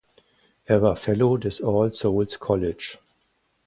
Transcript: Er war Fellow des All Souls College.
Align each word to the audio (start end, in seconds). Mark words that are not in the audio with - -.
Er 0.65 0.81
war 0.81 0.95
Fellow 0.95 1.37
des 1.37 1.61
All 1.61 1.93
Souls 1.93 2.39
College. 2.39 2.97